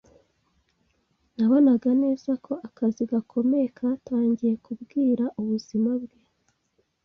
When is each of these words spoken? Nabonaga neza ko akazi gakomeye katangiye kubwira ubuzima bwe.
Nabonaga 1.35 1.89
neza 2.03 2.31
ko 2.45 2.53
akazi 2.67 3.01
gakomeye 3.11 3.67
katangiye 3.77 4.53
kubwira 4.65 5.23
ubuzima 5.39 5.91
bwe. 6.01 6.19